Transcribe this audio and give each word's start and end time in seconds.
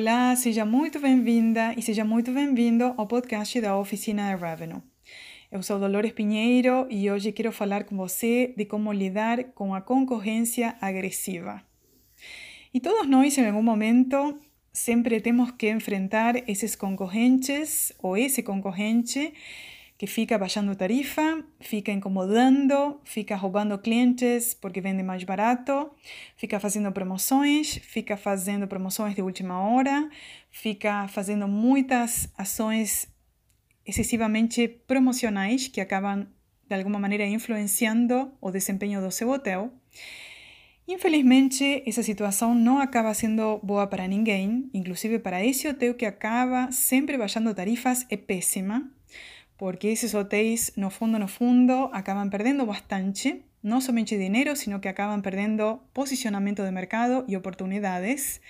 Olá, 0.00 0.36
seja 0.36 0.64
muito 0.64 1.00
bem-vinda 1.00 1.74
e 1.76 1.82
seja 1.82 2.04
muito 2.04 2.30
bem-vindo 2.30 2.94
ao 2.96 3.04
podcast 3.04 3.60
da 3.60 3.76
Oficina 3.76 4.32
de 4.32 4.40
Revenue. 4.40 4.80
Eu 5.50 5.60
sou 5.60 5.76
Dolores 5.76 6.12
Pinheiro 6.12 6.86
e 6.88 7.10
hoje 7.10 7.32
quero 7.32 7.50
falar 7.50 7.82
com 7.82 7.96
você 7.96 8.54
de 8.56 8.64
como 8.64 8.92
lidar 8.92 9.42
com 9.54 9.74
a 9.74 9.80
concorrência 9.80 10.76
agressiva. 10.80 11.60
E 12.72 12.78
todos 12.78 13.08
nós, 13.08 13.36
em 13.36 13.46
algum 13.48 13.60
momento, 13.60 14.38
sempre 14.72 15.20
temos 15.20 15.50
que 15.50 15.68
enfrentar 15.68 16.48
esses 16.48 16.76
concorrentes 16.76 17.92
ou 17.98 18.16
esse 18.16 18.40
concorrente 18.40 19.34
que 19.98 20.06
fica 20.06 20.38
baixando 20.38 20.76
tarifa, 20.76 21.44
fica 21.58 21.90
incomodando, 21.90 23.00
fica 23.02 23.34
roubando 23.34 23.76
clientes 23.78 24.54
porque 24.54 24.80
vende 24.80 25.02
mais 25.02 25.24
barato, 25.24 25.90
fica 26.36 26.60
fazendo 26.60 26.92
promoções, 26.92 27.78
fica 27.78 28.16
fazendo 28.16 28.68
promoções 28.68 29.16
de 29.16 29.22
última 29.22 29.60
hora, 29.60 30.08
fica 30.52 31.08
fazendo 31.08 31.48
muitas 31.48 32.32
ações 32.38 33.08
excessivamente 33.84 34.68
promocionais 34.68 35.66
que 35.66 35.80
acabam 35.80 36.28
de 36.68 36.74
alguma 36.76 37.00
maneira 37.00 37.26
influenciando 37.26 38.30
o 38.40 38.52
desempenho 38.52 39.00
do 39.00 39.10
seu 39.10 39.28
hotel. 39.30 39.72
Infelizmente, 40.86 41.82
essa 41.84 42.04
situação 42.04 42.54
não 42.54 42.78
acaba 42.78 43.12
sendo 43.14 43.58
boa 43.64 43.86
para 43.88 44.06
ninguém, 44.06 44.70
inclusive 44.72 45.18
para 45.18 45.44
esse 45.44 45.66
hotel 45.66 45.94
que 45.94 46.06
acaba 46.06 46.70
sempre 46.70 47.18
baixando 47.18 47.52
tarifas, 47.52 48.06
é 48.08 48.16
péssima 48.16 48.88
porque 49.58 49.88
esses 49.88 50.14
hotéis, 50.14 50.72
no 50.76 50.88
fundo, 50.88 51.18
no 51.18 51.26
fundo, 51.26 51.90
acabam 51.92 52.30
perdendo 52.30 52.64
bastante, 52.64 53.44
não 53.60 53.80
somente 53.80 54.16
dinheiro, 54.16 54.54
sino 54.54 54.78
que 54.78 54.86
acabam 54.86 55.20
perdendo 55.20 55.80
posicionamento 55.92 56.62
de 56.62 56.70
mercado 56.70 57.24
e 57.26 57.36
oportunidades. 57.36 58.40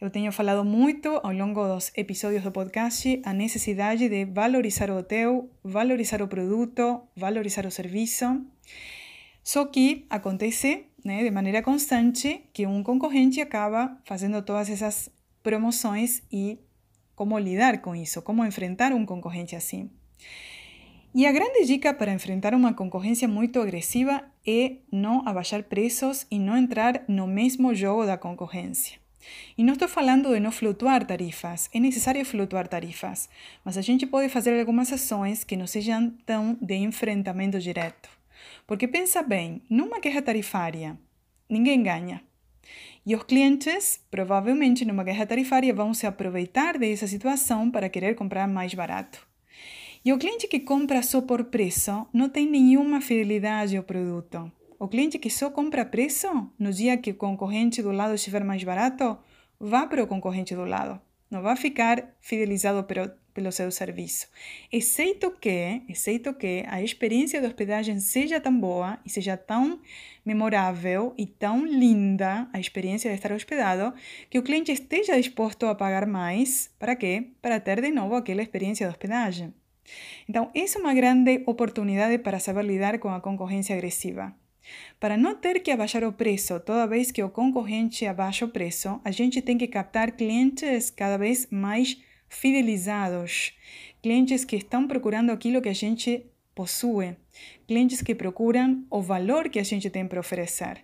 Eu 0.00 0.08
tenho 0.08 0.30
falado 0.30 0.64
muito 0.64 1.08
ao 1.08 1.32
longo 1.32 1.66
dos 1.66 1.90
episódios 1.96 2.44
do 2.44 2.52
podcast 2.52 3.20
a 3.24 3.32
necessidade 3.32 4.08
de 4.08 4.24
valorizar 4.24 4.88
o 4.88 4.98
hotel, 4.98 5.50
valorizar 5.64 6.22
o 6.22 6.28
produto, 6.28 7.02
valorizar 7.16 7.66
o 7.66 7.70
serviço. 7.70 8.46
Só 9.42 9.64
que 9.64 10.06
acontece 10.08 10.86
né, 11.04 11.24
de 11.24 11.30
maneira 11.30 11.60
constante 11.60 12.44
que 12.52 12.66
um 12.66 12.84
concorrente 12.84 13.40
acaba 13.40 13.98
fazendo 14.04 14.40
todas 14.42 14.70
essas 14.70 15.10
promoções 15.42 16.22
e 16.30 16.60
como 17.16 17.36
lidar 17.36 17.80
com 17.80 17.96
isso, 17.96 18.22
como 18.22 18.44
enfrentar 18.44 18.92
um 18.92 19.04
concorrente 19.04 19.56
assim. 19.56 19.90
E 21.14 21.26
a 21.26 21.32
grande 21.32 21.64
dica 21.64 21.94
para 21.94 22.12
enfrentar 22.12 22.52
uma 22.52 22.74
concorrência 22.74 23.26
muito 23.26 23.58
agressiva 23.58 24.22
é 24.46 24.76
não 24.92 25.26
abaixar 25.26 25.62
preços 25.62 26.26
e 26.30 26.38
não 26.38 26.58
entrar 26.58 27.04
no 27.08 27.26
mesmo 27.26 27.74
jogo 27.74 28.04
da 28.04 28.18
concorrência. 28.18 28.98
E 29.56 29.64
não 29.64 29.72
estou 29.72 29.88
falando 29.88 30.34
de 30.34 30.40
não 30.40 30.52
flutuar 30.52 31.04
tarifas, 31.06 31.70
é 31.72 31.80
necessário 31.80 32.24
flutuar 32.24 32.68
tarifas, 32.68 33.28
mas 33.64 33.78
a 33.78 33.80
gente 33.80 34.06
pode 34.06 34.28
fazer 34.28 34.60
algumas 34.60 34.92
ações 34.92 35.42
que 35.42 35.56
não 35.56 35.66
sejam 35.66 36.10
tão 36.24 36.56
de 36.60 36.74
enfrentamento 36.74 37.58
direto. 37.58 38.10
Porque 38.66 38.86
pensa 38.86 39.22
bem, 39.22 39.62
numa 39.70 40.00
guerra 40.00 40.22
tarifária, 40.22 40.98
ninguém 41.48 41.82
ganha. 41.82 42.22
E 43.06 43.14
os 43.14 43.22
clientes, 43.22 44.00
provavelmente 44.10 44.84
numa 44.84 45.04
guerra 45.04 45.24
tarifária, 45.24 45.72
vão 45.72 45.94
se 45.94 46.06
aproveitar 46.06 46.76
dessa 46.76 47.06
situação 47.06 47.70
para 47.70 47.88
querer 47.88 48.16
comprar 48.16 48.46
mais 48.46 48.74
barato. 48.74 49.26
E 50.06 50.12
o 50.12 50.18
cliente 50.18 50.46
que 50.46 50.60
compra 50.60 51.02
só 51.02 51.20
por 51.20 51.46
preço 51.46 52.06
não 52.12 52.28
tem 52.28 52.48
nenhuma 52.48 53.00
fidelidade 53.00 53.76
ao 53.76 53.82
produto. 53.82 54.52
O 54.78 54.86
cliente 54.86 55.18
que 55.18 55.28
só 55.28 55.50
compra 55.50 55.84
preço, 55.84 56.28
no 56.56 56.72
dia 56.72 56.96
que 56.96 57.10
o 57.10 57.16
concorrente 57.16 57.82
do 57.82 57.90
lado 57.90 58.14
estiver 58.14 58.44
mais 58.44 58.62
barato, 58.62 59.18
vá 59.58 59.84
para 59.84 60.04
o 60.04 60.06
concorrente 60.06 60.54
do 60.54 60.64
lado. 60.64 61.00
Não 61.28 61.42
vai 61.42 61.56
ficar 61.56 62.14
fidelizado 62.20 62.84
pelo, 62.84 63.10
pelo 63.34 63.50
seu 63.50 63.68
serviço. 63.72 64.28
Exceto 64.70 65.32
que, 65.32 65.82
exceto 65.88 66.32
que 66.34 66.64
a 66.68 66.80
experiência 66.80 67.40
de 67.40 67.46
hospedagem 67.48 67.98
seja 67.98 68.40
tão 68.40 68.56
boa 68.56 69.00
e 69.04 69.10
seja 69.10 69.36
tão 69.36 69.80
memorável 70.24 71.14
e 71.18 71.26
tão 71.26 71.66
linda 71.66 72.48
a 72.52 72.60
experiência 72.60 73.10
de 73.10 73.16
estar 73.16 73.32
hospedado 73.32 73.92
que 74.30 74.38
o 74.38 74.44
cliente 74.44 74.70
esteja 74.70 75.16
disposto 75.16 75.66
a 75.66 75.74
pagar 75.74 76.06
mais. 76.06 76.70
Para 76.78 76.94
quê? 76.94 77.32
Para 77.42 77.58
ter 77.58 77.80
de 77.80 77.90
novo 77.90 78.14
aquela 78.14 78.40
experiência 78.40 78.86
de 78.86 78.92
hospedagem. 78.92 79.52
Então, 80.28 80.50
é 80.54 80.78
uma 80.78 80.94
grande 80.94 81.42
oportunidade 81.46 82.18
para 82.18 82.38
saber 82.38 82.64
lidar 82.64 82.98
com 82.98 83.08
a 83.08 83.20
concorrência 83.20 83.74
agressiva. 83.74 84.34
Para 84.98 85.16
não 85.16 85.34
ter 85.34 85.60
que 85.60 85.70
abaixar 85.70 86.04
o 86.04 86.12
preço 86.12 86.58
toda 86.60 86.86
vez 86.86 87.10
que 87.10 87.22
o 87.22 87.30
concorrente 87.30 88.06
abaixa 88.06 88.44
o 88.44 88.48
preço, 88.48 89.00
a 89.04 89.10
gente 89.10 89.40
tem 89.40 89.56
que 89.56 89.68
captar 89.68 90.12
clientes 90.12 90.90
cada 90.90 91.16
vez 91.16 91.46
mais 91.50 91.96
fidelizados, 92.28 93.52
clientes 94.02 94.44
que 94.44 94.56
estão 94.56 94.86
procurando 94.88 95.30
aquilo 95.30 95.62
que 95.62 95.68
a 95.68 95.74
gente 95.74 96.26
possui, 96.54 97.16
clientes 97.66 98.02
que 98.02 98.14
procuram 98.14 98.84
o 98.90 99.00
valor 99.00 99.48
que 99.48 99.58
a 99.58 99.64
gente 99.64 99.90
tem 99.90 100.06
para 100.06 100.20
oferecer. 100.20 100.82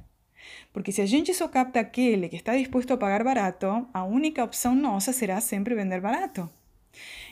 Porque 0.73 0.93
se 0.93 1.01
a 1.01 1.07
gente 1.07 1.33
só 1.33 1.49
capta 1.49 1.81
aquele 1.81 2.29
que 2.29 2.37
está 2.37 2.57
disposto 2.57 2.93
a 2.93 2.97
pagar 2.97 3.25
barato, 3.25 3.89
a 3.93 4.05
única 4.05 4.45
opção 4.45 4.75
nossa 4.75 5.13
será 5.13 5.41
sempre 5.41 5.75
vender 5.75 6.01
barato. 6.01 6.49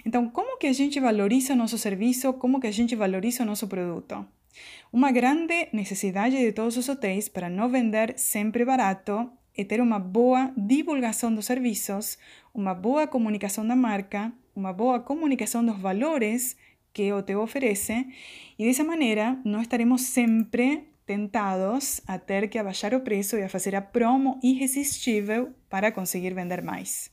Então, 0.04 0.28
como 0.28 0.58
que 0.58 0.66
a 0.66 0.72
gente 0.72 0.98
valoriza 1.00 1.52
o 1.52 1.56
nosso 1.56 1.78
serviço? 1.78 2.32
Como 2.34 2.60
que 2.60 2.66
a 2.66 2.72
gente 2.72 2.96
valoriza 2.96 3.42
o 3.42 3.46
nosso 3.46 3.66
produto? 3.68 4.26
Uma 4.92 5.12
grande 5.12 5.68
necessidade 5.72 6.36
de 6.36 6.52
todos 6.52 6.76
os 6.76 6.88
hotéis 6.88 7.28
para 7.28 7.48
não 7.48 7.68
vender 7.68 8.14
sempre 8.18 8.64
barato 8.64 9.30
é 9.56 9.64
ter 9.64 9.80
uma 9.80 9.98
boa 9.98 10.52
divulgação 10.56 11.34
dos 11.34 11.46
serviços, 11.46 12.18
uma 12.54 12.74
boa 12.74 13.06
comunicação 13.06 13.66
da 13.66 13.76
marca, 13.76 14.32
uma 14.54 14.72
boa 14.72 15.00
comunicação 15.00 15.64
dos 15.64 15.78
valores 15.78 16.56
que 16.92 17.12
o 17.12 17.18
hotel 17.18 17.40
oferece, 17.40 18.06
e 18.58 18.64
dessa 18.64 18.82
maneira 18.82 19.38
não 19.44 19.60
estaremos 19.60 20.02
sempre 20.02 20.88
tentados 21.06 22.00
a 22.06 22.18
ter 22.18 22.48
que 22.48 22.58
abaixar 22.58 22.94
o 22.94 23.00
preço 23.00 23.36
e 23.36 23.42
a 23.42 23.48
fazer 23.48 23.74
a 23.74 23.80
promo 23.80 24.38
irresistível 24.42 25.52
para 25.68 25.92
conseguir 25.92 26.34
vender 26.34 26.62
mais. 26.62 27.10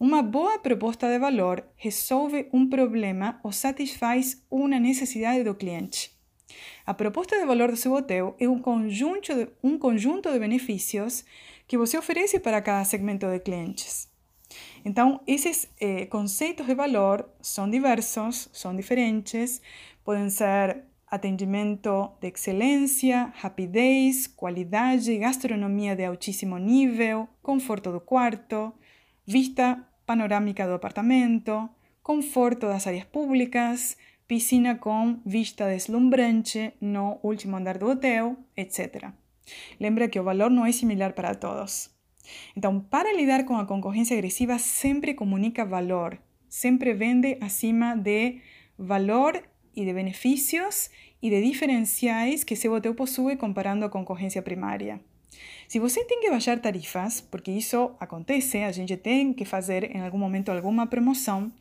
Uma 0.00 0.22
boa 0.22 0.60
proposta 0.60 1.08
de 1.08 1.18
valor 1.18 1.64
resolve 1.74 2.48
um 2.52 2.68
problema 2.68 3.40
ou 3.42 3.50
satisfaz 3.50 4.40
uma 4.48 4.78
necessidade 4.78 5.42
do 5.42 5.56
cliente. 5.56 6.16
A 6.86 6.94
proposta 6.94 7.36
de 7.36 7.44
valor 7.44 7.72
do 7.72 7.76
seu 7.76 7.92
hotel 7.92 8.36
é 8.38 8.48
um 8.48 8.60
conjunto 8.60 9.34
de, 9.34 9.48
um 9.60 9.76
conjunto 9.76 10.30
de 10.30 10.38
benefícios 10.38 11.24
que 11.66 11.76
você 11.76 11.98
oferece 11.98 12.38
para 12.38 12.62
cada 12.62 12.84
segmento 12.84 13.26
de 13.26 13.40
clientes. 13.40 14.08
Então, 14.84 15.20
esses 15.26 15.68
eh, 15.80 16.06
conceitos 16.06 16.64
de 16.64 16.76
valor 16.76 17.28
são 17.40 17.68
diversos, 17.68 18.48
são 18.52 18.76
diferentes, 18.76 19.60
podem 20.04 20.30
ser 20.30 20.84
atendimento 21.10 22.12
de 22.20 22.28
excelência, 22.28 23.32
rapidez, 23.34 24.28
qualidade, 24.28 25.18
gastronomia 25.18 25.96
de 25.96 26.04
altíssimo 26.04 26.56
nível, 26.56 27.28
conforto 27.42 27.90
do 27.90 28.00
quarto, 28.00 28.72
vista 29.28 29.78
panorâmica 30.06 30.66
do 30.66 30.72
apartamento, 30.72 31.68
conforto 32.02 32.66
das 32.66 32.86
áreas 32.86 33.04
públicas, 33.04 33.94
piscina 34.26 34.74
com 34.74 35.20
vista 35.24 35.66
deslumbrante 35.68 36.72
no 36.80 37.20
último 37.22 37.56
andar 37.56 37.76
do 37.76 37.90
hotel, 37.90 38.38
etc. 38.56 39.12
Lembra 39.78 40.08
que 40.08 40.18
o 40.18 40.24
valor 40.24 40.50
não 40.50 40.64
é 40.64 40.72
similar 40.72 41.12
para 41.12 41.34
todos. 41.34 41.90
Então, 42.56 42.80
para 42.80 43.14
lidar 43.14 43.44
com 43.44 43.56
a 43.58 43.66
concorrência 43.66 44.16
agressiva, 44.16 44.58
sempre 44.58 45.12
comunica 45.12 45.62
valor, 45.62 46.18
sempre 46.48 46.94
vende 46.94 47.36
acima 47.42 47.94
de 47.94 48.40
valor 48.78 49.42
e 49.76 49.84
de 49.84 49.92
benefícios 49.92 50.90
e 51.20 51.28
de 51.28 51.42
diferenciais 51.42 52.44
que 52.44 52.56
seu 52.56 52.72
hotel 52.72 52.94
possui 52.94 53.36
comparando 53.36 53.84
a 53.84 53.90
concorrência 53.90 54.40
primária. 54.40 54.98
Se 55.66 55.78
você 55.78 56.04
tem 56.04 56.20
que 56.20 56.30
baixar 56.30 56.58
tarifas, 56.60 57.20
porque 57.20 57.50
isso 57.50 57.94
acontece, 58.00 58.58
a 58.58 58.72
gente 58.72 58.96
tem 58.96 59.32
que 59.32 59.44
fazer 59.44 59.94
em 59.94 60.00
algum 60.00 60.18
momento 60.18 60.50
alguma 60.50 60.86
promoção, 60.86 61.52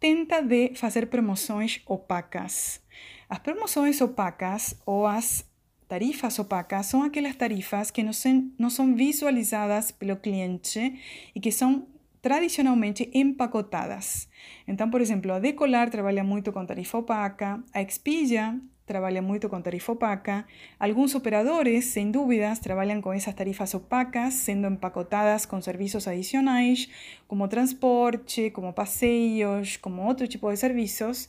tenta 0.00 0.42
de 0.42 0.74
fazer 0.74 1.06
promoções 1.06 1.80
opacas. 1.86 2.80
As 3.28 3.38
promoções 3.38 4.00
opacas 4.00 4.76
ou 4.84 5.06
as 5.06 5.48
tarifas 5.88 6.38
opacas 6.38 6.86
são 6.86 7.02
aquelas 7.02 7.36
tarifas 7.36 7.90
que 7.90 8.02
não 8.02 8.12
são, 8.12 8.50
não 8.58 8.70
são 8.70 8.94
visualizadas 8.94 9.90
pelo 9.90 10.16
cliente 10.16 11.00
e 11.34 11.40
que 11.40 11.52
são 11.52 11.86
tradicionalmente 12.20 13.10
empacotadas. 13.12 14.28
Então, 14.66 14.90
por 14.90 15.00
exemplo, 15.00 15.32
a 15.32 15.38
Decolar 15.38 15.90
trabalha 15.90 16.24
muito 16.24 16.52
com 16.52 16.64
tarifa 16.64 16.98
opaca, 16.98 17.62
a 17.72 17.82
Expedia 17.82 18.58
trabalha 18.86 19.22
muito 19.22 19.48
com 19.48 19.60
tarifa 19.60 19.92
opaca. 19.92 20.46
Alguns 20.78 21.14
operadores, 21.14 21.86
sem 21.86 22.10
dúvidas, 22.10 22.58
trabalham 22.58 23.00
com 23.00 23.12
essas 23.12 23.34
tarifas 23.34 23.74
opacas, 23.74 24.34
sendo 24.34 24.66
empacotadas 24.66 25.46
com 25.46 25.60
serviços 25.60 26.06
adicionais, 26.06 26.88
como 27.26 27.48
transporte, 27.48 28.50
como 28.50 28.72
passeios, 28.72 29.76
como 29.76 30.02
outro 30.02 30.28
tipo 30.28 30.50
de 30.50 30.56
serviços. 30.56 31.28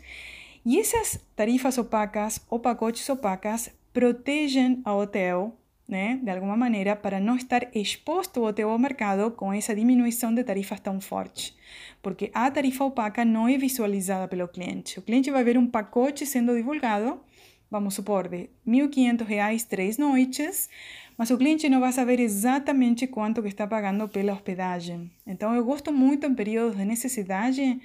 E 0.65 0.79
essas 0.79 1.19
tarifas 1.35 1.77
opacas 1.77 2.43
ou 2.49 2.59
pacotes 2.59 3.07
opacas 3.09 3.69
protegem 3.93 4.81
a 4.83 4.93
hotel 4.93 5.55
né, 5.87 6.19
de 6.21 6.29
alguma 6.31 6.57
maneira, 6.57 6.95
para 6.95 7.19
não 7.19 7.35
estar 7.35 7.67
exposto 7.75 8.43
ao 8.43 8.53
teu 8.53 8.77
mercado 8.77 9.31
com 9.31 9.53
essa 9.53 9.75
diminuição 9.75 10.33
de 10.33 10.43
tarifas 10.43 10.79
tão 10.79 10.99
forte. 10.99 11.55
Porque 12.01 12.31
a 12.33 12.49
tarifa 12.49 12.83
opaca 12.83 13.23
não 13.23 13.47
é 13.47 13.57
visualizada 13.57 14.27
pelo 14.27 14.47
cliente. 14.47 14.99
O 14.99 15.01
cliente 15.01 15.29
vai 15.29 15.43
ver 15.43 15.57
um 15.57 15.67
pacote 15.67 16.25
sendo 16.25 16.55
divulgado, 16.55 17.19
vamos 17.69 17.93
supor, 17.93 18.27
de 18.27 18.37
R$ 18.37 18.49
1.500 18.67 19.67
três 19.67 19.97
noites, 19.97 20.69
mas 21.17 21.29
o 21.29 21.37
cliente 21.37 21.69
não 21.69 21.79
vai 21.79 21.91
saber 21.91 22.19
exatamente 22.19 23.07
quanto 23.07 23.41
que 23.41 23.47
está 23.47 23.67
pagando 23.67 24.07
pela 24.09 24.33
hospedagem. 24.33 25.11
Então, 25.25 25.53
eu 25.55 25.63
gosto 25.63 25.93
muito, 25.93 26.25
em 26.25 26.33
períodos 26.33 26.77
de 26.77 26.83
necessidade, 26.83 27.79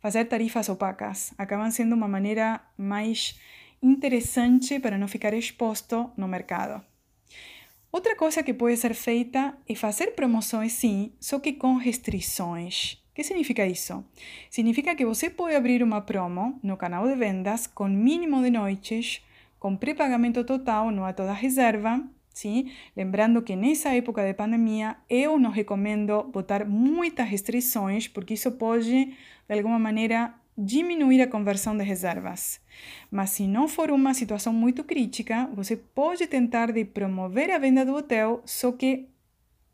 fazer 0.00 0.24
tarifas 0.24 0.68
opacas. 0.68 1.34
Acabam 1.36 1.70
sendo 1.70 1.94
uma 1.94 2.08
maneira 2.08 2.60
mais 2.78 3.38
interessante 3.82 4.78
para 4.78 4.96
não 4.96 5.08
ficar 5.08 5.34
exposto 5.34 6.10
no 6.16 6.28
mercado. 6.28 6.82
Outra 7.92 8.16
coisa 8.16 8.42
que 8.42 8.54
pode 8.54 8.78
ser 8.78 8.94
feita 8.94 9.54
é 9.68 9.74
fazer 9.74 10.12
promoções 10.12 10.72
sim, 10.72 11.12
só 11.20 11.38
que 11.38 11.52
com 11.52 11.76
restrições. 11.76 12.94
O 13.10 13.14
que 13.14 13.22
significa 13.22 13.66
isso? 13.66 14.02
Significa 14.48 14.94
que 14.94 15.04
você 15.04 15.28
pode 15.28 15.54
abrir 15.54 15.82
uma 15.82 16.00
promo 16.00 16.58
no 16.62 16.74
canal 16.74 17.06
de 17.06 17.14
vendas 17.14 17.66
com 17.66 17.86
mínimo 17.86 18.42
de 18.42 18.48
noites, 18.48 19.20
com 19.58 19.76
pré-pagamento 19.76 20.42
total, 20.42 20.90
não 20.90 21.04
há 21.04 21.12
toda 21.12 21.34
reserva, 21.34 22.02
sim? 22.32 22.72
Lembrando 22.96 23.42
que 23.42 23.54
nessa 23.54 23.94
época 23.94 24.24
de 24.26 24.32
pandemia 24.32 24.96
eu 25.10 25.38
não 25.38 25.50
recomendo 25.50 26.22
botar 26.32 26.64
muitas 26.64 27.28
restrições, 27.28 28.08
porque 28.08 28.32
isso 28.32 28.52
pode, 28.52 29.14
de 29.46 29.54
alguma 29.54 29.78
maneira, 29.78 30.32
diminuir 30.56 31.22
a 31.22 31.26
conversão 31.26 31.76
de 31.76 31.84
reservas. 31.84 32.60
Mas 33.10 33.30
se 33.30 33.46
não 33.46 33.66
for 33.68 33.90
uma 33.90 34.14
situação 34.14 34.52
muito 34.52 34.84
crítica, 34.84 35.48
você 35.54 35.76
pode 35.76 36.26
tentar 36.26 36.72
de 36.72 36.84
promover 36.84 37.50
a 37.50 37.58
venda 37.58 37.84
do 37.84 37.94
hotel, 37.94 38.42
só 38.44 38.72
que 38.72 39.08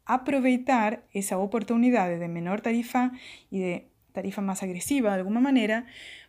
aproveitar 0.06 1.02
essa 1.14 1.36
oportunidade 1.36 2.19
de 2.19 2.28
menor 2.28 2.60
tarifa 2.60 3.10
e 3.52 3.58
de 3.58 3.82
tarifa 4.12 4.40
mais 4.40 4.62
agressiva 4.62 5.10
de 5.12 5.20
alguma 5.20 5.40
maneira, 5.40 5.84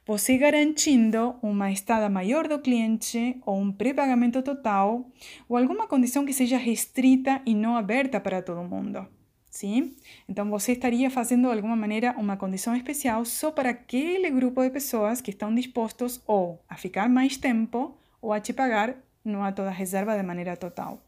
você 0.06 0.38
garantindo 0.38 1.36
uma 1.42 1.72
estada 1.72 2.10
maior 2.10 2.48
do 2.48 2.60
cliente 2.60 3.40
ou 3.46 3.58
um 3.60 3.72
pré-pagamento 3.72 4.42
total 4.42 5.10
ou 5.48 5.56
alguma 5.56 5.88
condição 5.88 6.26
que 6.26 6.34
seja 6.34 6.58
restrita 6.58 7.42
e 7.46 7.54
não 7.54 7.76
aberta 7.78 8.20
para 8.20 8.42
todo 8.42 8.64
mundo. 8.64 9.08
Sim? 9.50 9.96
Então 10.28 10.50
você 10.50 10.74
estaria 10.74 11.10
fazendo 11.10 11.50
de 11.50 11.56
alguma 11.56 11.76
maneira 11.76 12.14
uma 12.18 12.38
condição 12.38 12.76
especial 12.76 13.26
só 13.26 13.52
para 13.52 13.72
aquele 13.72 14.30
grupo 14.30 14.62
de 14.62 14.70
pessoas 14.70 15.22
que 15.22 15.32
estão 15.32 15.54
dispostos 15.54 16.22
ou 16.28 16.62
a 16.70 16.76
ficar 16.76 17.10
mais 17.10 17.36
tempo 17.36 17.98
ou 18.22 18.32
a 18.32 18.40
te 18.40 18.54
pagar 18.54 18.96
numa 19.26 19.52
toda 19.52 19.72
reserva 19.72 20.16
de 20.16 20.24
maneira 20.24 20.56
total. 20.56 21.02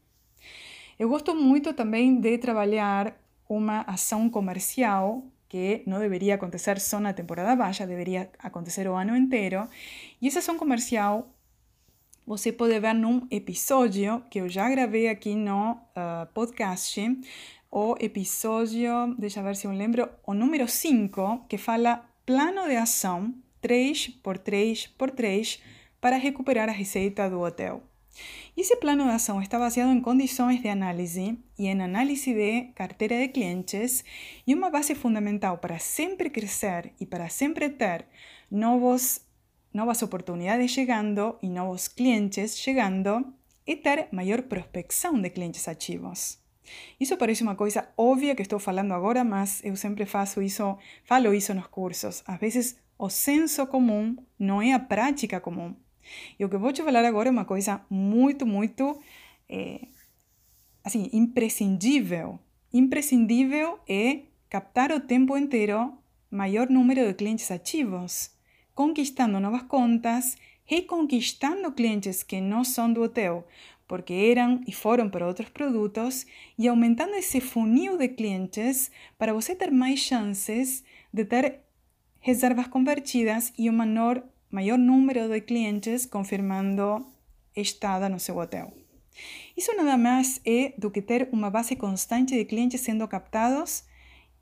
Eu 0.97 1.09
gosto 1.09 1.35
muito 1.35 1.73
também 1.73 2.19
de 2.19 2.38
trabalhar 2.38 3.15
uma 3.47 3.81
ação 3.81 4.29
comercial 4.29 5.23
que 5.47 5.83
não 5.85 5.99
deveria 5.99 6.35
acontecer 6.35 6.79
só 6.79 6.99
na 6.99 7.11
temporada 7.11 7.55
baixa, 7.55 7.85
deveria 7.85 8.29
acontecer 8.39 8.88
o 8.88 8.95
ano 8.95 9.17
inteiro. 9.17 9.67
E 10.21 10.27
essa 10.27 10.39
ação 10.39 10.57
comercial 10.57 11.27
você 12.25 12.51
pode 12.51 12.79
ver 12.79 12.93
num 12.93 13.27
episódio 13.29 14.23
que 14.29 14.39
eu 14.39 14.47
já 14.47 14.69
gravei 14.69 15.09
aqui 15.09 15.35
no 15.35 15.73
uh, 15.73 16.25
podcast, 16.33 17.01
o 17.71 17.95
episódio, 18.00 19.15
deixa 19.18 19.41
ver 19.41 19.56
se 19.56 19.65
eu 19.65 19.71
lembro, 19.71 20.09
o 20.27 20.33
número 20.33 20.68
5, 20.68 21.45
que 21.47 21.57
fala 21.57 22.06
plano 22.25 22.68
de 22.68 22.75
ação 22.75 23.33
3x3x3 23.63 25.62
para 26.01 26.18
recuperar 26.18 26.68
a 26.68 26.73
receita 26.73 27.29
do 27.29 27.39
hotel. 27.39 27.81
Esse 28.57 28.75
plano 28.75 29.06
de 29.06 29.12
ação 29.12 29.41
está 29.41 29.57
baseado 29.57 29.89
em 29.89 30.01
condições 30.01 30.62
de 30.62 30.68
análise 30.68 31.39
e 31.57 31.68
em 31.68 31.81
análise 31.81 32.33
de 32.33 32.73
carteira 32.75 33.18
de 33.18 33.29
clientes 33.29 34.03
e 34.45 34.53
uma 34.53 34.69
base 34.69 34.94
fundamental 34.94 35.57
para 35.57 35.79
sempre 35.79 36.29
crescer 36.29 36.91
e 37.00 37.06
para 37.06 37.29
sempre 37.29 37.69
ter 37.69 38.06
novos, 38.51 39.21
novas 39.74 40.01
oportunidades 40.01 40.71
chegando 40.71 41.38
e 41.41 41.47
novos 41.47 41.88
clientes 41.88 42.57
chegando 42.57 43.33
e 43.65 43.77
ter 43.77 44.09
maior 44.12 44.41
prospecção 44.41 45.21
de 45.21 45.29
clientes 45.29 45.69
ativos. 45.69 46.40
Isso 47.00 47.18
parece 47.18 47.44
uma 47.44 47.56
coisa 47.56 47.89
óbvia 47.97 48.35
que 48.35 48.41
estou 48.41 48.59
falando 48.59 48.94
agora, 48.94 49.23
mas 49.23 49.62
eu 49.63 49.75
sempre 49.75 50.06
faço 50.06 50.41
isso, 50.41 50.77
falo 51.03 51.33
isso 51.33 51.53
nos 51.53 51.68
cursos. 51.68 52.23
Às 52.25 52.39
vezes 52.39 52.77
o 52.97 53.09
senso 53.09 53.65
comum 53.68 54.15
não 54.38 54.62
é 54.62 54.73
a 54.73 54.79
prática 54.79 55.39
comum. 55.39 55.75
E 56.38 56.45
o 56.45 56.50
que 56.50 56.56
eu 56.56 56.59
vou 56.59 56.73
te 56.73 56.83
falar 56.83 57.06
agora 57.06 57.29
é 57.29 57.31
uma 57.31 57.45
coisa 57.45 57.81
muito, 57.89 58.45
muito 58.45 59.00
é, 59.50 59.88
assim, 60.83 61.09
imprescindível. 61.13 62.39
Imprescindível 62.74 63.79
é 63.88 64.21
captar 64.50 64.91
o 64.91 65.00
tempo 65.00 65.38
inteiro 65.38 65.94
maior 66.29 66.69
número 66.69 67.07
de 67.07 67.13
clientes 67.13 67.51
ativos, 67.51 68.31
conquistando 68.74 69.39
novas 69.39 69.63
contas, 69.63 70.38
reconquistando 70.63 71.71
clientes 71.74 72.24
que 72.24 72.39
não 72.39 72.63
são 72.63 72.91
do 72.91 73.03
hotel, 73.03 73.45
porque 73.91 74.13
eram 74.13 74.61
e 74.65 74.71
foram 74.71 75.09
para 75.09 75.27
outros 75.27 75.49
produtos, 75.49 76.25
e 76.57 76.65
aumentando 76.65 77.13
esse 77.15 77.41
funil 77.41 77.97
de 77.97 78.07
clientes 78.07 78.89
para 79.17 79.33
você 79.33 79.53
ter 79.53 79.69
mais 79.69 79.99
chances 79.99 80.81
de 81.13 81.25
ter 81.25 81.59
reservas 82.21 82.67
convertidas 82.67 83.51
e 83.57 83.69
um 83.69 83.73
menor, 83.73 84.23
maior 84.49 84.77
número 84.77 85.27
de 85.27 85.41
clientes 85.41 86.05
confirmando 86.05 87.05
estada 87.53 88.07
no 88.07 88.17
seu 88.17 88.38
hotel. 88.38 88.71
Isso 89.57 89.75
nada 89.75 89.97
mais 89.97 90.39
é 90.45 90.73
do 90.77 90.89
que 90.89 91.01
ter 91.01 91.27
uma 91.33 91.49
base 91.49 91.75
constante 91.75 92.33
de 92.33 92.45
clientes 92.45 92.79
sendo 92.79 93.05
captados 93.09 93.83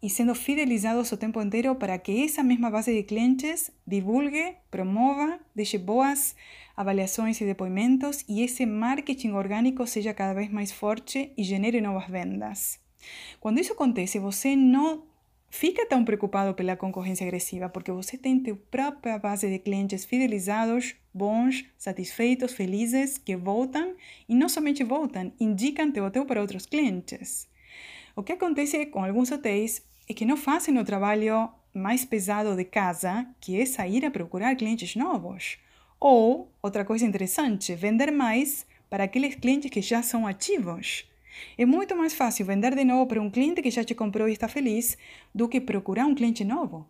e 0.01 0.09
sendo 0.09 0.33
fidelizados 0.33 1.11
o 1.11 1.17
tempo 1.17 1.41
inteiro 1.41 1.75
para 1.75 1.97
que 1.97 2.23
essa 2.23 2.41
mesma 2.41 2.69
base 2.69 2.93
de 2.93 3.03
clientes 3.03 3.69
divulgue, 3.85 4.55
promova, 4.71 5.39
deixe 5.53 5.77
boas 5.77 6.35
avaliações 6.75 7.41
e 7.41 7.45
depoimentos 7.45 8.23
e 8.27 8.41
esse 8.41 8.65
marketing 8.65 9.31
orgânico 9.31 9.85
seja 9.85 10.13
cada 10.13 10.33
vez 10.33 10.49
mais 10.49 10.71
forte 10.71 11.33
e 11.37 11.43
genere 11.43 11.81
novas 11.81 12.07
vendas. 12.07 12.79
Quando 13.39 13.59
isso 13.59 13.73
acontece, 13.73 14.19
você 14.19 14.55
não 14.55 15.03
fica 15.49 15.85
tão 15.85 16.05
preocupado 16.05 16.53
pela 16.53 16.77
concorrência 16.77 17.25
agressiva, 17.25 17.67
porque 17.69 17.91
você 17.91 18.17
tem 18.17 18.43
sua 18.43 18.55
própria 18.69 19.17
base 19.17 19.49
de 19.49 19.59
clientes 19.59 20.05
fidelizados, 20.05 20.95
bons, 21.13 21.65
satisfeitos, 21.77 22.53
felizes, 22.53 23.17
que 23.17 23.35
voltam 23.35 23.95
e 24.27 24.35
não 24.35 24.47
somente 24.47 24.83
voltam, 24.83 25.33
indicam 25.39 25.91
teu 25.91 26.05
hotel 26.05 26.25
para 26.25 26.41
outros 26.41 26.65
clientes. 26.65 27.47
O 28.15 28.23
que 28.23 28.33
acontece 28.33 28.85
com 28.87 29.03
alguns 29.03 29.31
hotéis 29.31 29.81
é 30.09 30.13
que 30.13 30.25
não 30.25 30.35
fazem 30.35 30.75
o 30.79 30.83
trabalho 30.83 31.51
mais 31.71 32.03
pesado 32.03 32.55
de 32.55 32.65
casa, 32.65 33.27
que 33.39 33.61
é 33.61 33.65
sair 33.65 34.03
a 34.03 34.09
procurar 34.09 34.55
clientes 34.55 34.95
novos. 34.95 35.59
Ou, 35.99 36.51
outra 36.63 36.83
coisa 36.83 37.05
interessante, 37.05 37.75
vender 37.75 38.11
mais 38.11 38.65
para 38.89 39.03
aqueles 39.03 39.35
clientes 39.35 39.69
que 39.69 39.83
já 39.83 40.01
são 40.01 40.25
ativos. 40.25 41.07
É 41.55 41.63
muito 41.63 41.95
mais 41.95 42.15
fácil 42.15 42.43
vender 42.43 42.73
de 42.73 42.83
novo 42.83 43.05
para 43.05 43.21
um 43.21 43.29
cliente 43.29 43.61
que 43.61 43.69
já 43.69 43.83
te 43.83 43.93
comprou 43.93 44.27
e 44.27 44.33
está 44.33 44.47
feliz 44.47 44.97
do 45.33 45.47
que 45.47 45.61
procurar 45.61 46.07
um 46.07 46.15
cliente 46.15 46.43
novo. 46.43 46.87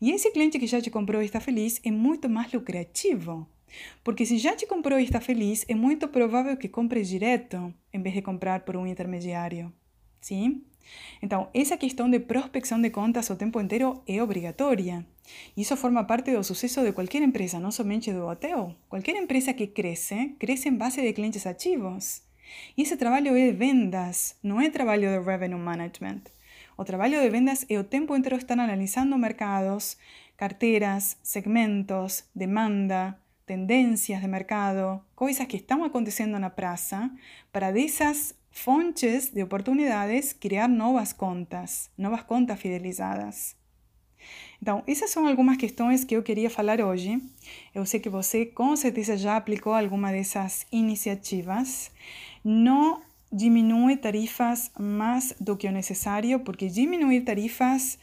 E 0.00 0.10
esse 0.10 0.30
cliente 0.30 0.58
que 0.58 0.66
já 0.66 0.80
te 0.80 0.90
comprou 0.90 1.20
e 1.20 1.26
está 1.26 1.40
feliz 1.40 1.78
é 1.84 1.90
muito 1.90 2.30
mais 2.30 2.50
lucrativo. 2.50 3.46
Porque 4.02 4.24
se 4.24 4.38
já 4.38 4.56
te 4.56 4.66
comprou 4.66 4.98
e 4.98 5.04
está 5.04 5.20
feliz, 5.20 5.66
é 5.68 5.74
muito 5.74 6.08
provável 6.08 6.56
que 6.56 6.66
compre 6.66 7.02
direto 7.02 7.74
em 7.92 8.00
vez 8.00 8.14
de 8.14 8.22
comprar 8.22 8.60
por 8.60 8.74
um 8.74 8.86
intermediário. 8.86 9.70
Sim? 10.18 10.62
Então, 11.22 11.48
essa 11.52 11.76
questão 11.76 12.10
de 12.10 12.20
prospecção 12.20 12.80
de 12.80 12.90
contas 12.90 13.30
o 13.30 13.36
tempo 13.36 13.60
inteiro 13.60 14.02
é 14.06 14.22
obrigatória. 14.22 15.04
Isso 15.56 15.76
forma 15.76 16.04
parte 16.04 16.32
do 16.32 16.42
sucesso 16.42 16.82
de 16.82 16.92
qualquer 16.92 17.22
empresa, 17.22 17.58
não 17.58 17.70
somente 17.70 18.12
do 18.12 18.26
hotel. 18.26 18.74
Qualquer 18.88 19.16
empresa 19.16 19.52
que 19.52 19.66
cresce, 19.68 20.36
cresce 20.38 20.68
em 20.68 20.76
base 20.76 21.02
de 21.02 21.12
clientes 21.12 21.46
ativos. 21.46 22.22
E 22.76 22.82
esse 22.82 22.96
trabalho 22.96 23.36
é 23.36 23.50
de 23.50 23.52
vendas, 23.52 24.36
não 24.42 24.60
é 24.60 24.70
trabalho 24.70 25.08
de 25.08 25.24
revenue 25.24 25.58
management. 25.58 26.22
O 26.76 26.84
trabalho 26.84 27.20
de 27.20 27.28
vendas 27.28 27.66
é 27.68 27.78
o 27.78 27.84
tempo 27.84 28.16
inteiro 28.16 28.36
estar 28.36 28.58
analisando 28.58 29.18
mercados, 29.18 29.98
carteiras, 30.36 31.18
segmentos, 31.22 32.24
demanda, 32.34 33.18
tendências 33.44 34.20
de 34.20 34.28
mercado, 34.28 35.02
coisas 35.16 35.46
que 35.46 35.56
estão 35.56 35.82
acontecendo 35.82 36.38
na 36.38 36.50
praça, 36.50 37.10
para 37.50 37.72
dessas 37.72 38.34
fontes 38.50 39.30
de 39.30 39.42
oportunidades 39.42 40.32
criar 40.32 40.68
novas 40.68 41.12
contas, 41.12 41.90
novas 41.96 42.22
contas 42.22 42.58
fidelizadas. 42.60 43.56
Então, 44.60 44.82
essas 44.86 45.10
são 45.10 45.26
algumas 45.26 45.56
questões 45.56 46.04
que 46.04 46.16
eu 46.16 46.22
queria 46.22 46.50
falar 46.50 46.80
hoje. 46.80 47.22
Eu 47.74 47.86
sei 47.86 48.00
que 48.00 48.08
você 48.08 48.44
com 48.44 48.74
certeza 48.74 49.16
já 49.16 49.36
aplicou 49.36 49.72
alguma 49.72 50.10
dessas 50.10 50.66
iniciativas. 50.72 51.90
Não 52.44 53.00
diminui 53.32 53.96
tarifas 53.96 54.70
mais 54.78 55.34
do 55.38 55.56
que 55.56 55.68
o 55.68 55.72
necessário, 55.72 56.40
porque 56.40 56.68
diminuir 56.68 57.20
tarifas 57.20 57.98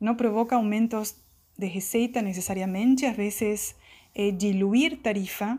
não 0.00 0.14
provoca 0.14 0.54
aumentos 0.54 1.16
de 1.58 1.66
receita 1.66 2.20
necessariamente, 2.20 3.06
às 3.06 3.16
vezes 3.16 3.74
é 4.14 4.30
diluir 4.30 4.98
tarifa. 4.98 5.58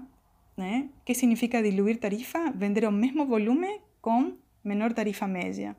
Né? 0.55 0.89
O 1.01 1.05
que 1.05 1.13
significa 1.13 1.61
diluir 1.61 1.99
tarifa? 1.99 2.51
Vender 2.55 2.85
o 2.87 2.91
mesmo 2.91 3.25
volume 3.25 3.81
com 4.01 4.37
menor 4.63 4.93
tarifa 4.93 5.27
média. 5.27 5.75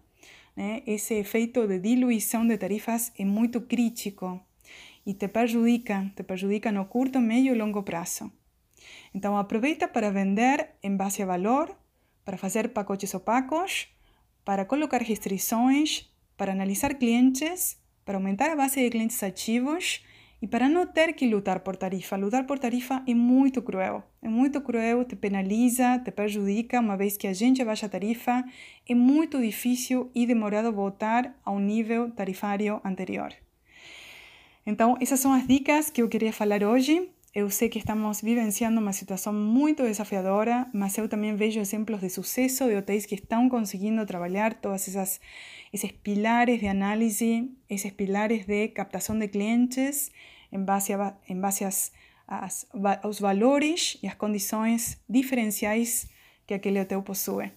Né? 0.56 0.82
Esse 0.86 1.14
efeito 1.14 1.66
de 1.66 1.78
diluição 1.78 2.46
de 2.46 2.58
tarifas 2.58 3.12
é 3.18 3.24
muito 3.24 3.60
crítico 3.62 4.40
e 5.06 5.14
te 5.14 5.28
prejudica, 5.28 6.10
te 6.16 6.22
prejudica 6.22 6.72
no 6.72 6.86
curto, 6.86 7.20
médio 7.20 7.54
e 7.54 7.58
longo 7.58 7.82
prazo. 7.82 8.30
Então 9.14 9.36
aproveita 9.36 9.88
para 9.88 10.10
vender 10.10 10.70
em 10.82 10.96
base 10.96 11.22
a 11.22 11.26
valor, 11.26 11.76
para 12.24 12.36
fazer 12.36 12.70
pacotes 12.70 13.14
opacos, 13.14 13.88
para 14.44 14.64
colocar 14.64 15.02
restrições, 15.02 16.10
para 16.36 16.52
analisar 16.52 16.94
clientes, 16.94 17.78
para 18.04 18.16
aumentar 18.16 18.50
a 18.50 18.56
base 18.56 18.80
de 18.82 18.90
clientes 18.90 19.22
ativos 19.22 20.02
e 20.40 20.46
para 20.46 20.68
não 20.68 20.86
ter 20.86 21.12
que 21.14 21.26
lutar 21.26 21.60
por 21.60 21.76
tarifa. 21.76 22.16
Lutar 22.16 22.46
por 22.46 22.58
tarifa 22.58 23.02
é 23.06 23.14
muito 23.14 23.60
cruel. 23.60 24.02
É 24.22 24.28
muito 24.28 24.60
cruel, 24.60 25.04
te 25.04 25.16
penaliza, 25.16 25.98
te 25.98 26.10
prejudica, 26.10 26.80
uma 26.80 26.96
vez 26.96 27.16
que 27.16 27.26
a 27.26 27.32
gente 27.32 27.60
abaixa 27.60 27.86
a 27.86 27.88
tarifa, 27.88 28.44
é 28.88 28.94
muito 28.94 29.40
difícil 29.40 30.10
e 30.14 30.26
demorado 30.26 30.72
voltar 30.72 31.36
ao 31.44 31.58
nível 31.58 32.10
tarifário 32.10 32.80
anterior. 32.84 33.32
Então, 34.64 34.96
essas 35.00 35.18
são 35.18 35.32
as 35.32 35.46
dicas 35.46 35.90
que 35.90 36.02
eu 36.02 36.08
queria 36.08 36.32
falar 36.32 36.62
hoje. 36.62 37.08
Eu 37.34 37.50
sei 37.50 37.68
que 37.68 37.78
estamos 37.78 38.22
vivenciando 38.22 38.80
uma 38.80 38.92
situação 38.92 39.32
muito 39.32 39.82
desafiadora, 39.82 40.66
mas 40.72 40.96
eu 40.96 41.08
também 41.08 41.36
vejo 41.36 41.60
exemplos 41.60 42.00
de 42.00 42.08
sucesso 42.08 42.66
de 42.66 42.74
hotéis 42.74 43.04
que 43.04 43.14
estão 43.14 43.48
conseguindo 43.50 44.04
trabalhar 44.06 44.54
todas 44.54 44.88
essas 44.88 45.20
esses 45.72 45.92
pilares 45.92 46.58
de 46.58 46.66
análise, 46.66 47.50
esses 47.68 47.92
pilares 47.92 48.46
de 48.46 48.68
captação 48.68 49.18
de 49.18 49.28
clientes 49.28 50.10
em 50.50 50.64
base, 50.64 50.94
a, 50.94 51.14
em 51.28 51.38
base 51.38 51.64
às, 51.64 51.92
às, 52.26 52.66
aos 53.02 53.20
valores 53.20 53.98
e 54.02 54.06
às 54.06 54.14
condições 54.14 54.98
diferenciais 55.06 56.08
que 56.46 56.54
aquele 56.54 56.80
hotel 56.80 57.02
possui. 57.02 57.52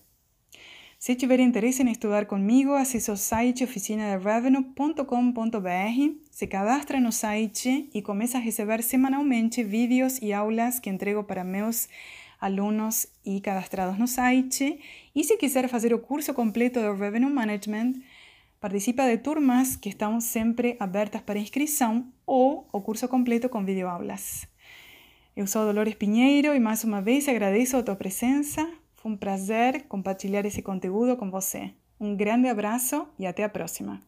Se 1.02 1.16
tiver 1.16 1.40
interesse 1.40 1.82
em 1.82 1.90
estudar 1.90 2.28
comigo, 2.28 2.74
acesse 2.74 3.10
o 3.10 3.18
site 3.18 3.64
oficinaderevenue.com.br, 3.64 6.16
se 6.30 6.46
cadastra 6.46 7.00
no 7.00 7.12
site 7.12 7.90
e 7.92 8.04
começa 8.04 8.38
a 8.38 8.40
receber 8.40 8.84
semanalmente 8.84 9.64
vídeos 9.64 10.20
e 10.22 10.32
aulas 10.32 10.80
que 10.80 10.92
entrego 10.92 11.24
para 11.24 11.44
meus 11.44 11.90
alunos 12.40 13.08
e 13.26 13.42
cadastrados 13.42 13.98
no 13.98 14.08
site. 14.08 14.80
E 15.16 15.24
se 15.24 15.38
quiser 15.38 15.68
fazer 15.68 15.92
o 15.92 15.98
curso 15.98 16.36
completo 16.36 16.80
de 16.80 16.94
Revenue 16.94 17.32
Management, 17.32 17.94
participa 18.60 19.08
de 19.08 19.18
turmas 19.18 19.76
que 19.76 19.90
estão 19.90 20.22
sempre 20.22 20.78
abertas 20.80 21.22
para 21.22 21.40
inscrição 21.40 22.14
ou 22.28 22.68
o 22.72 22.80
curso 22.80 23.08
completo 23.08 23.50
com 23.50 23.66
videoaulas. 23.66 24.48
Eu 25.36 25.48
sou 25.48 25.66
Dolores 25.66 25.96
Pinheiro 25.96 26.54
e 26.54 26.60
mais 26.60 26.84
uma 26.84 27.02
vez 27.02 27.28
agradeço 27.28 27.76
a 27.76 27.82
tua 27.82 27.96
presença. 27.96 28.81
Foi 29.02 29.12
um 29.12 29.18
prazer 29.18 29.88
compartilhar 29.88 30.46
esse 30.46 30.62
conteúdo 30.62 31.18
com 31.18 31.32
você. 31.32 31.72
Um 32.00 32.16
grande 32.16 32.48
abraço 32.48 33.08
e 33.18 33.26
até 33.26 33.44
a 33.44 33.50
próxima. 33.50 34.00